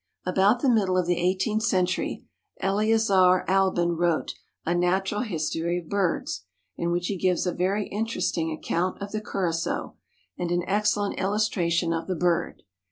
About 0.25 0.61
the 0.63 0.67
middle 0.69 0.97
of 0.97 1.05
the 1.05 1.19
eighteenth 1.19 1.61
century 1.61 2.25
Eleazar 2.59 3.45
Albin 3.47 3.91
wrote 3.95 4.33
"A 4.65 4.73
Natural 4.73 5.21
History 5.21 5.77
of 5.77 5.89
Birds," 5.89 6.43
in 6.75 6.89
which 6.89 7.05
he 7.05 7.15
gives 7.15 7.45
a 7.45 7.53
very 7.53 7.85
interesting 7.89 8.51
account 8.51 8.99
of 8.99 9.11
the 9.11 9.21
Curassow 9.21 9.93
and 10.39 10.49
an 10.49 10.63
excellent 10.65 11.19
illustration 11.19 11.93
of 11.93 12.07
the 12.07 12.15
bird. 12.15 12.63